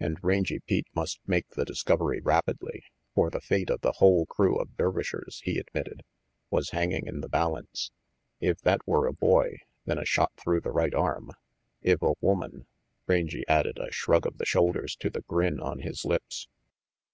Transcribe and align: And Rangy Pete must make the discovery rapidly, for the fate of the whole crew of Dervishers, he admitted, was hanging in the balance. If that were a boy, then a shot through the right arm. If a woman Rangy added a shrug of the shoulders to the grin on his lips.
And 0.00 0.16
Rangy 0.24 0.60
Pete 0.60 0.86
must 0.94 1.20
make 1.26 1.50
the 1.50 1.66
discovery 1.66 2.22
rapidly, 2.22 2.82
for 3.14 3.28
the 3.28 3.42
fate 3.42 3.68
of 3.68 3.82
the 3.82 3.92
whole 3.92 4.24
crew 4.24 4.56
of 4.56 4.74
Dervishers, 4.74 5.42
he 5.44 5.58
admitted, 5.58 6.02
was 6.48 6.70
hanging 6.70 7.06
in 7.06 7.20
the 7.20 7.28
balance. 7.28 7.90
If 8.40 8.56
that 8.62 8.80
were 8.86 9.06
a 9.06 9.12
boy, 9.12 9.58
then 9.84 9.98
a 9.98 10.06
shot 10.06 10.32
through 10.40 10.62
the 10.62 10.72
right 10.72 10.94
arm. 10.94 11.30
If 11.82 12.00
a 12.00 12.14
woman 12.22 12.66
Rangy 13.06 13.46
added 13.48 13.78
a 13.78 13.92
shrug 13.92 14.26
of 14.26 14.38
the 14.38 14.46
shoulders 14.46 14.96
to 14.96 15.10
the 15.10 15.20
grin 15.20 15.60
on 15.60 15.80
his 15.80 16.06
lips. 16.06 16.48